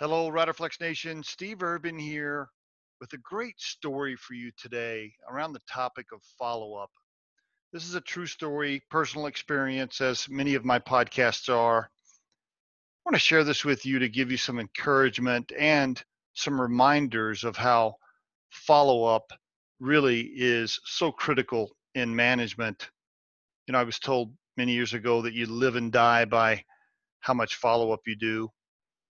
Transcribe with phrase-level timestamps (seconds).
[0.00, 1.22] Hello, Riderflex Nation.
[1.22, 2.48] Steve Urban here
[3.00, 6.90] with a great story for you today around the topic of follow up.
[7.72, 11.82] This is a true story, personal experience, as many of my podcasts are.
[11.84, 16.02] I want to share this with you to give you some encouragement and
[16.32, 17.94] some reminders of how
[18.50, 19.30] follow up
[19.78, 22.90] really is so critical in management.
[23.68, 26.64] You know, I was told many years ago that you live and die by
[27.20, 28.48] how much follow up you do.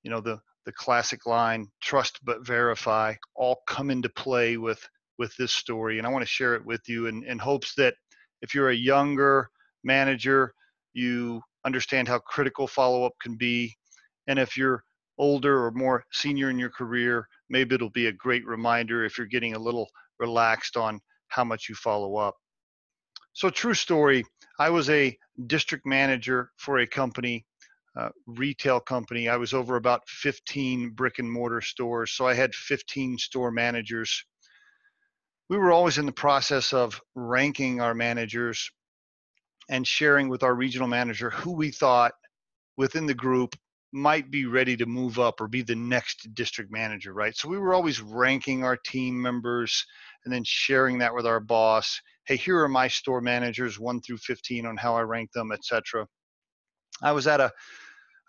[0.02, 4.86] You know, the the classic line trust but verify all come into play with
[5.18, 7.94] with this story and i want to share it with you in, in hopes that
[8.42, 9.48] if you're a younger
[9.84, 10.52] manager
[10.92, 13.74] you understand how critical follow-up can be
[14.26, 14.82] and if you're
[15.18, 19.26] older or more senior in your career maybe it'll be a great reminder if you're
[19.26, 22.34] getting a little relaxed on how much you follow up.
[23.32, 24.24] So true story
[24.58, 27.44] i was a district manager for a company
[27.96, 29.28] uh, retail company.
[29.28, 34.24] I was over about 15 brick and mortar stores, so I had 15 store managers.
[35.48, 38.70] We were always in the process of ranking our managers
[39.68, 42.12] and sharing with our regional manager who we thought
[42.76, 43.54] within the group
[43.92, 47.36] might be ready to move up or be the next district manager, right?
[47.36, 49.86] So we were always ranking our team members
[50.24, 52.00] and then sharing that with our boss.
[52.26, 56.08] Hey, here are my store managers, one through 15, on how I rank them, etc.
[57.02, 57.52] I was at a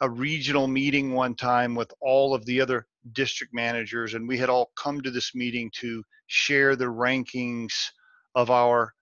[0.01, 4.49] a regional meeting one time with all of the other district managers, and we had
[4.49, 7.73] all come to this meeting to share the rankings
[8.35, 8.93] of our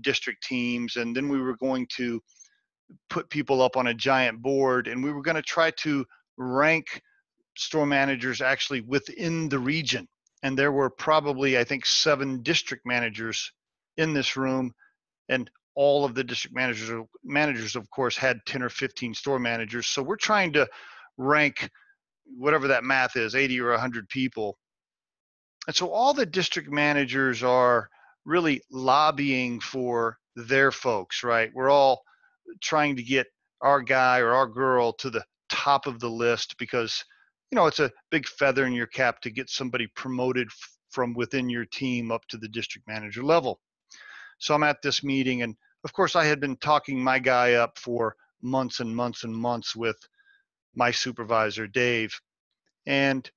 [0.00, 0.96] district teams.
[0.96, 2.22] And then we were going to
[3.10, 7.02] put people up on a giant board, and we were going to try to rank
[7.56, 10.08] store managers actually within the region.
[10.42, 13.52] And there were probably, I think, seven district managers
[13.96, 14.72] in this room.
[15.28, 19.86] And all of the district managers managers of course had 10 or 15 store managers.
[19.86, 20.66] So we're trying to
[21.18, 21.70] rank
[22.36, 24.58] whatever that math is 80 or 100 people.
[25.68, 27.88] And so all the district managers are
[28.24, 31.48] really lobbying for their folks right?
[31.54, 32.02] We're all
[32.60, 33.28] trying to get
[33.60, 37.04] our guy or our girl to the top of the list because
[37.52, 40.48] you know it's a big feather in your cap to get somebody promoted
[40.90, 43.60] from within your team up to the district manager level.
[44.40, 45.54] So i'm at this meeting and
[45.88, 49.74] of course, I had been talking my guy up for months and months and months
[49.74, 49.96] with
[50.74, 52.12] my supervisor, Dave.
[52.84, 53.28] And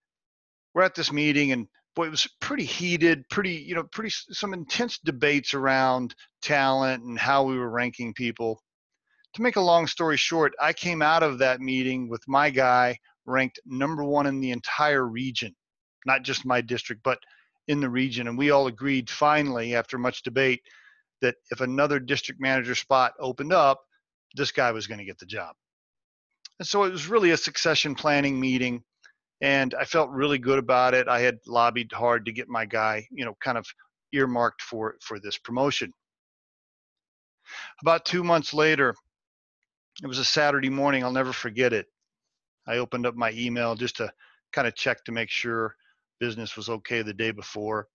[0.73, 4.53] we're at this meeting, and boy, it was pretty heated, pretty, you know, pretty some
[4.53, 8.61] intense debates around talent and how we were ranking people.
[9.35, 12.99] To make a long story short, I came out of that meeting with my guy
[13.25, 15.55] ranked number one in the entire region,
[16.05, 17.19] not just my district, but
[17.69, 18.27] in the region.
[18.27, 20.59] And we all agreed finally, after much debate,
[21.21, 23.81] that if another district manager spot opened up,
[24.35, 25.55] this guy was going to get the job.
[26.59, 28.83] And so it was really a succession planning meeting
[29.41, 31.07] and I felt really good about it.
[31.07, 33.65] I had lobbied hard to get my guy, you know, kind of
[34.13, 35.91] earmarked for for this promotion.
[37.81, 38.93] About 2 months later,
[40.03, 41.87] it was a Saturday morning, I'll never forget it.
[42.67, 44.11] I opened up my email just to
[44.53, 45.75] kind of check to make sure
[46.19, 47.87] business was okay the day before.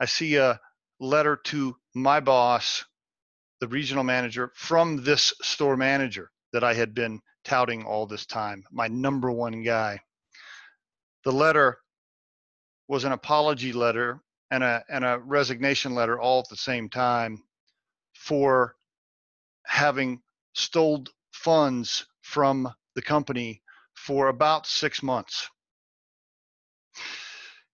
[0.00, 0.60] I see a
[1.00, 2.84] letter to my boss,
[3.60, 8.64] the regional manager, from this store manager that I had been touting all this time,
[8.70, 10.00] my number one guy.
[11.24, 11.78] The letter
[12.88, 17.42] was an apology letter and a and a resignation letter all at the same time
[18.14, 18.76] for
[19.66, 20.20] having
[20.52, 23.62] stole funds from the company
[23.94, 25.48] for about six months.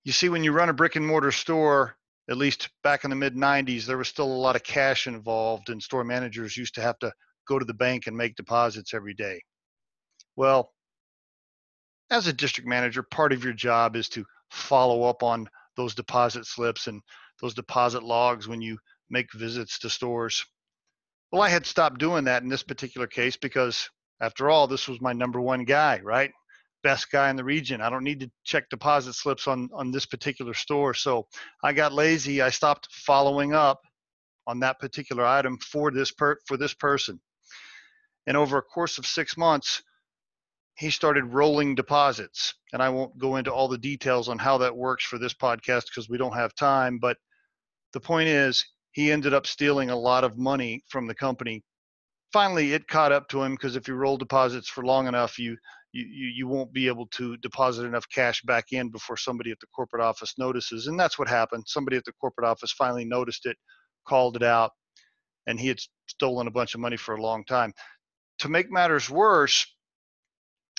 [0.05, 1.97] You see, when you run a brick and mortar store,
[2.31, 5.69] at least back in the mid 90s, there was still a lot of cash involved,
[5.69, 7.13] and store managers used to have to
[7.47, 9.43] go to the bank and make deposits every day.
[10.37, 10.73] Well,
[12.09, 16.47] as a district manager, part of your job is to follow up on those deposit
[16.47, 17.03] slips and
[17.41, 18.79] those deposit logs when you
[19.11, 20.45] make visits to stores.
[21.33, 23.89] Well, I had stopped doing that in this particular case because,
[24.21, 26.31] after all, this was my number one guy, right?
[26.83, 27.81] Best guy in the region.
[27.81, 30.95] I don't need to check deposit slips on on this particular store.
[30.95, 31.27] So
[31.63, 32.43] I got lazy.
[32.43, 33.81] I stopped following up
[34.47, 37.21] on that particular item for this per for this person.
[38.27, 39.83] And over a course of six months,
[40.77, 42.55] he started rolling deposits.
[42.73, 45.87] And I won't go into all the details on how that works for this podcast
[45.87, 46.99] because we don't have time.
[46.99, 47.17] But
[47.93, 51.63] the point is, he ended up stealing a lot of money from the company.
[52.33, 55.57] Finally, it caught up to him because if you roll deposits for long enough, you
[55.93, 59.67] you, you, won't be able to deposit enough cash back in before somebody at the
[59.75, 60.87] corporate office notices.
[60.87, 61.65] And that's what happened.
[61.67, 63.57] Somebody at the corporate office finally noticed it,
[64.07, 64.71] called it out,
[65.47, 67.73] and he had stolen a bunch of money for a long time.
[68.41, 69.67] To make matters worse,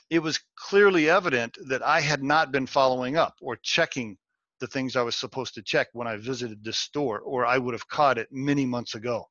[0.09, 4.17] it was clearly evident that I had not been following up or checking
[4.59, 7.73] the things I was supposed to check when I visited this store, or I would
[7.73, 9.25] have caught it many months ago.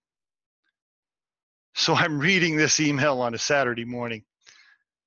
[1.74, 4.24] So I'm reading this email on a Saturday morning,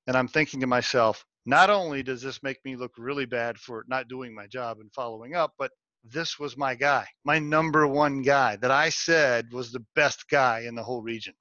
[0.07, 3.85] and I'm thinking to myself, not only does this make me look really bad for
[3.87, 5.71] not doing my job and following up, but
[6.03, 10.61] this was my guy, my number one guy that I said was the best guy
[10.61, 11.33] in the whole region.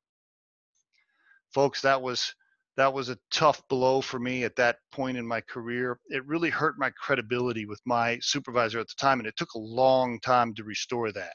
[1.52, 2.34] Folks, that was
[2.76, 5.98] that was a tough blow for me at that point in my career.
[6.08, 9.58] It really hurt my credibility with my supervisor at the time, and it took a
[9.58, 11.34] long time to restore that.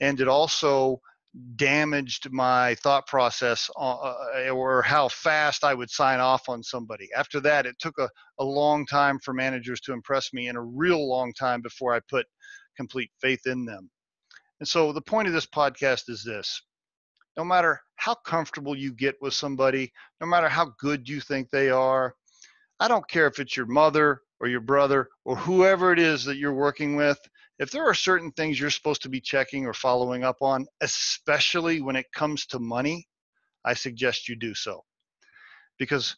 [0.00, 1.00] And it also
[1.56, 7.08] damaged my thought process uh, uh, or how fast I would sign off on somebody.
[7.16, 8.08] After that, it took a,
[8.38, 12.00] a long time for managers to impress me and a real long time before I
[12.08, 12.26] put
[12.76, 13.90] complete faith in them.
[14.60, 16.62] And so the point of this podcast is this
[17.36, 21.70] no matter how comfortable you get with somebody, no matter how good you think they
[21.70, 22.14] are,
[22.80, 26.36] I don't care if it's your mother or your brother or whoever it is that
[26.36, 27.18] you're working with,
[27.58, 31.80] if there are certain things you're supposed to be checking or following up on, especially
[31.80, 33.08] when it comes to money,
[33.64, 34.84] I suggest you do so.
[35.78, 36.16] Because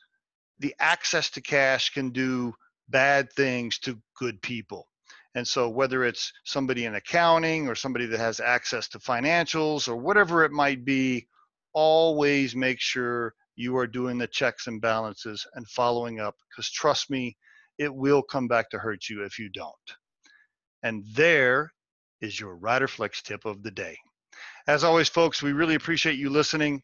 [0.58, 2.54] the access to cash can do
[2.88, 4.86] bad things to good people.
[5.34, 9.96] And so, whether it's somebody in accounting or somebody that has access to financials or
[9.96, 11.28] whatever it might be,
[11.72, 17.10] always make sure you are doing the checks and balances and following up because trust
[17.10, 17.36] me,
[17.78, 19.74] it will come back to hurt you if you don't.
[20.82, 21.72] And there
[22.20, 23.96] is your RiderFlex tip of the day.
[24.66, 26.82] As always, folks, we really appreciate you listening.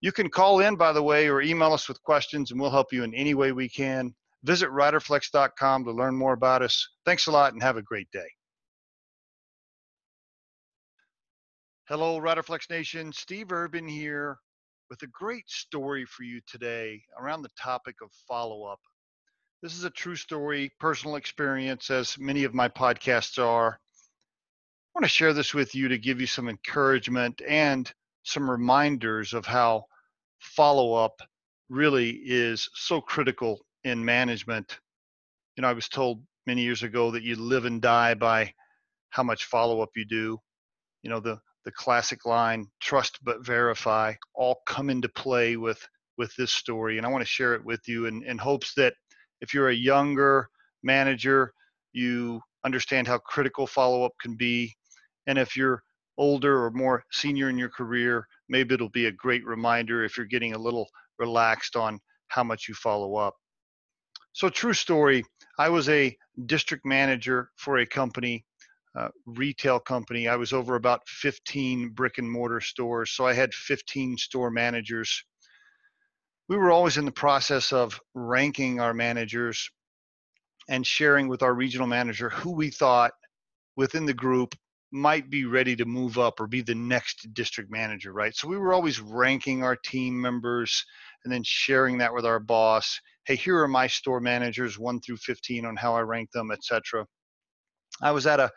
[0.00, 2.92] You can call in, by the way, or email us with questions, and we'll help
[2.92, 4.14] you in any way we can.
[4.44, 6.86] Visit riderflex.com to learn more about us.
[7.04, 8.28] Thanks a lot and have a great day.
[11.88, 13.12] Hello, Riderflex Nation.
[13.12, 14.38] Steve Urban here
[14.90, 18.80] with a great story for you today around the topic of follow up.
[19.66, 23.72] This is a true story, personal experience, as many of my podcasts are.
[23.72, 27.92] I want to share this with you to give you some encouragement and
[28.22, 29.86] some reminders of how
[30.38, 31.20] follow up
[31.68, 34.78] really is so critical in management.
[35.56, 38.54] You know, I was told many years ago that you live and die by
[39.10, 40.38] how much follow up you do.
[41.02, 45.84] You know, the the classic line, trust but verify, all come into play with
[46.18, 46.98] with this story.
[46.98, 48.94] And I want to share it with you in, in hopes that
[49.46, 50.48] if you're a younger
[50.82, 51.52] manager,
[51.92, 54.74] you understand how critical follow up can be.
[55.28, 55.84] And if you're
[56.18, 60.26] older or more senior in your career, maybe it'll be a great reminder if you're
[60.26, 60.88] getting a little
[61.20, 63.34] relaxed on how much you follow up.
[64.32, 65.24] So, true story
[65.60, 66.16] I was a
[66.46, 68.44] district manager for a company,
[68.98, 70.26] uh, retail company.
[70.26, 73.12] I was over about 15 brick and mortar stores.
[73.12, 75.24] So, I had 15 store managers.
[76.48, 79.70] We were always in the process of ranking our managers
[80.68, 83.12] and sharing with our regional manager who we thought
[83.76, 84.54] within the group
[84.92, 88.34] might be ready to move up or be the next district manager, right?
[88.34, 90.84] So we were always ranking our team members
[91.24, 93.00] and then sharing that with our boss.
[93.24, 97.06] Hey, here are my store managers, one through 15, on how I rank them, etc.
[98.00, 98.50] I was at a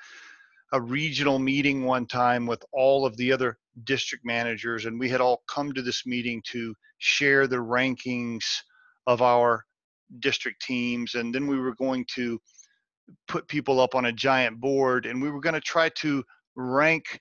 [0.71, 5.21] a regional meeting one time with all of the other district managers, and we had
[5.21, 8.43] all come to this meeting to share the rankings
[9.07, 9.65] of our
[10.19, 12.39] district teams, and then we were going to
[13.27, 16.23] put people up on a giant board, and we were going to try to
[16.55, 17.19] rank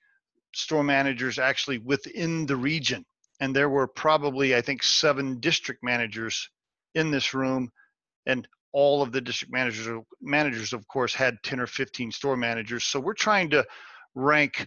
[0.54, 3.04] store managers actually within the region.
[3.40, 6.48] And there were probably i think seven district managers
[6.94, 7.70] in this room
[8.26, 9.88] and all of the district managers
[10.20, 12.84] managers of course had 10 or 15 store managers.
[12.84, 13.64] So we're trying to
[14.14, 14.66] rank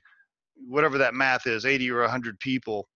[0.67, 2.88] whatever that math is 80 or 100 people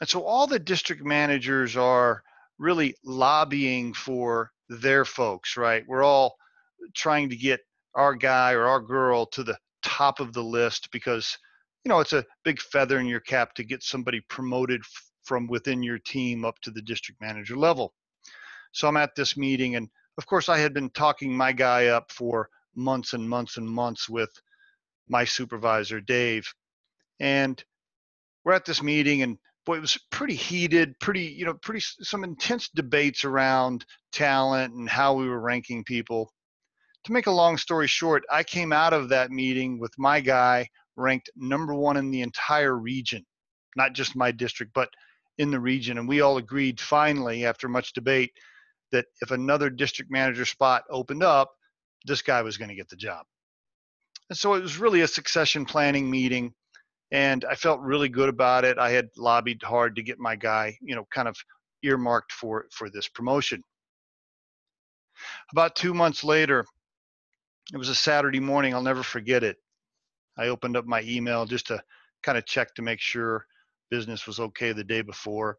[0.00, 2.22] and so all the district managers are
[2.58, 6.36] really lobbying for their folks right we're all
[6.94, 7.60] trying to get
[7.94, 11.36] our guy or our girl to the top of the list because
[11.84, 15.46] you know, it's a big feather in your cap to get somebody promoted f- from
[15.46, 17.92] within your team up to the district manager level.
[18.72, 22.10] So I'm at this meeting, and of course, I had been talking my guy up
[22.10, 24.30] for months and months and months with
[25.08, 26.52] my supervisor, Dave.
[27.20, 27.62] And
[28.44, 32.24] we're at this meeting, and boy, it was pretty heated, pretty, you know, pretty some
[32.24, 36.32] intense debates around talent and how we were ranking people.
[37.04, 40.68] To make a long story short, I came out of that meeting with my guy
[40.96, 43.24] ranked number one in the entire region,
[43.76, 44.88] not just my district, but
[45.38, 45.98] in the region.
[45.98, 48.32] And we all agreed finally, after much debate,
[48.92, 51.50] that if another district manager spot opened up,
[52.06, 53.26] this guy was going to get the job.
[54.30, 56.54] And so it was really a succession planning meeting.
[57.14, 58.76] And I felt really good about it.
[58.76, 61.36] I had lobbied hard to get my guy, you know, kind of
[61.84, 63.62] earmarked for for this promotion.
[65.52, 66.64] About two months later,
[67.72, 68.74] it was a Saturday morning.
[68.74, 69.58] I'll never forget it.
[70.36, 71.80] I opened up my email just to
[72.24, 73.46] kind of check to make sure
[73.92, 75.58] business was okay the day before.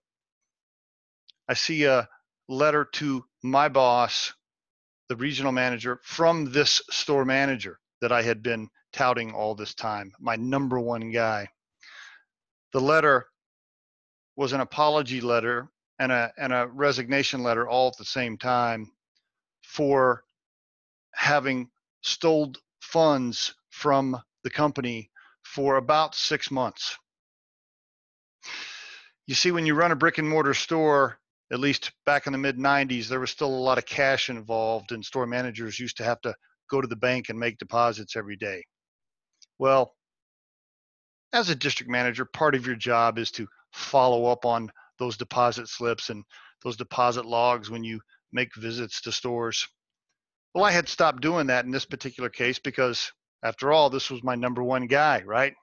[1.48, 2.10] I see a
[2.50, 4.34] letter to my boss,
[5.08, 10.14] the regional manager, from this store manager that I had been touting all this time,
[10.20, 11.48] my number one guy.
[12.72, 13.28] The letter
[14.38, 18.90] was an apology letter and a and a resignation letter all at the same time
[19.64, 20.24] for
[21.14, 21.70] having
[22.04, 25.12] stole funds from the company
[25.44, 26.98] for about six months.
[29.28, 31.18] You see, when you run a brick and mortar store,
[31.52, 34.92] at least back in the mid 90s, there was still a lot of cash involved,
[34.92, 36.34] and store managers used to have to
[36.70, 38.64] go to the bank and make deposits every day.
[39.58, 39.94] Well,
[41.34, 45.68] as a district manager, part of your job is to follow up on those deposit
[45.68, 46.24] slips and
[46.64, 48.00] those deposit logs when you
[48.32, 49.68] make visits to stores.
[50.54, 53.12] Well, I had stopped doing that in this particular case because,
[53.44, 55.54] after all, this was my number one guy, right?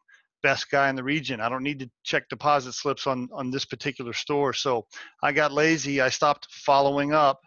[0.43, 1.41] Best guy in the region.
[1.41, 4.53] I don't need to check deposit slips on on this particular store.
[4.53, 4.87] So
[5.23, 6.01] I got lazy.
[6.01, 7.41] I stopped following up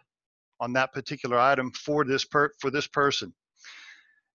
[0.58, 3.32] on that particular item for this per for this person.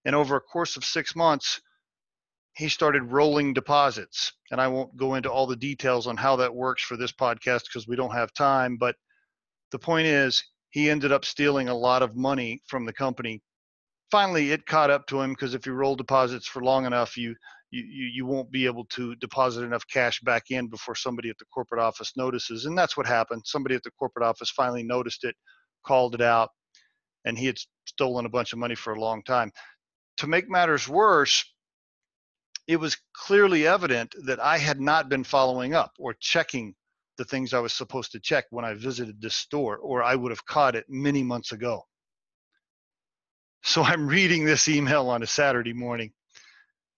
[0.06, 1.60] And over a course of six months,
[2.56, 4.34] he started rolling deposits.
[4.52, 7.64] And I won't go into all the details on how that works for this podcast
[7.66, 8.78] because we don't have time.
[8.78, 8.96] But
[9.72, 13.42] the point is, he ended up stealing a lot of money from the company.
[14.10, 17.36] Finally, it caught up to him because if you roll deposits for long enough, you,
[17.72, 21.46] you you won't be able to deposit enough cash back in before somebody at the
[21.54, 22.66] corporate office notices.
[22.66, 23.44] And that's what happened.
[23.46, 25.36] Somebody at the corporate office finally noticed it,
[25.86, 26.50] called it out,
[27.24, 29.52] and he had stolen a bunch of money for a long time.
[30.18, 31.46] To make matters worse,
[32.72, 36.74] it was clearly evident that I had not been following up or checking
[37.18, 40.32] the things I was supposed to check when I visited this store, or I would
[40.32, 41.86] have caught it many months ago.
[43.62, 46.14] So I'm reading this email on a Saturday morning,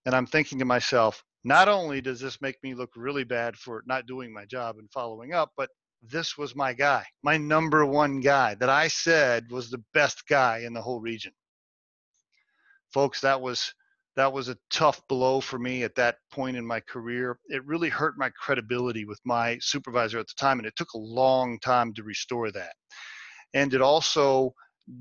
[0.06, 3.82] and I'm thinking to myself, not only does this make me look really bad for
[3.84, 5.70] not doing my job and following up, but
[6.02, 10.58] this was my guy, my number one guy that I said was the best guy
[10.58, 11.32] in the whole region.
[12.92, 13.74] Folks, that was
[14.16, 17.38] that was a tough blow for me at that point in my career.
[17.48, 20.98] It really hurt my credibility with my supervisor at the time, and it took a
[20.98, 22.74] long time to restore that.
[23.54, 24.54] And it also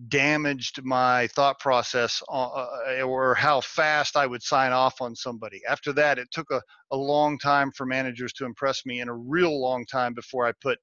[0.08, 5.62] damaged my thought process uh, uh, or how fast I would sign off on somebody.
[5.68, 9.14] After that, it took a, a long time for managers to impress me and a
[9.14, 10.80] real long time before I put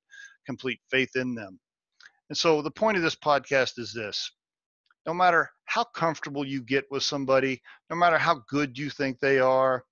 [0.46, 1.58] complete faith in them.
[2.28, 4.30] And so the point of this podcast is this
[5.10, 9.40] no matter how comfortable you get with somebody, no matter how good you think they
[9.40, 9.84] are,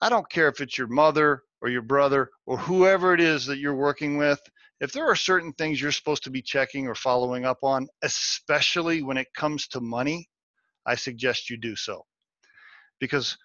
[0.00, 3.58] I don't care if it's your mother or your brother or whoever it is that
[3.58, 4.38] you're working with.
[4.80, 9.02] If there are certain things you're supposed to be checking or following up on, especially
[9.02, 10.28] when it comes to money,
[10.86, 12.04] I suggest you do so.
[13.00, 13.36] Because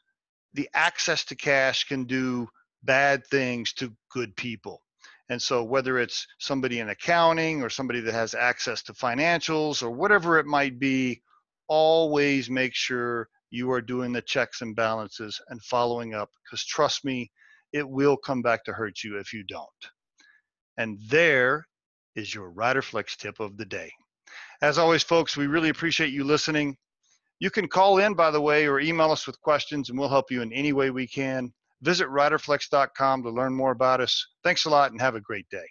[0.54, 2.48] the access to cash can do
[2.84, 4.84] bad things to good people.
[5.30, 9.92] And so, whether it's somebody in accounting or somebody that has access to financials or
[9.92, 11.22] whatever it might be,
[11.68, 17.06] always make sure you are doing the checks and balances and following up because trust
[17.06, 17.30] me,
[17.74, 19.68] it will come back to hurt you if you don't.
[20.78, 21.68] And there
[22.16, 23.92] is your Riderflex tip of the day.
[24.62, 26.78] As always, folks, we really appreciate you listening.
[27.40, 30.32] You can call in, by the way, or email us with questions, and we'll help
[30.32, 31.54] you in any way we can.
[31.82, 34.26] Visit riderflex.com to learn more about us.
[34.44, 35.66] Thanks a lot and have a great day.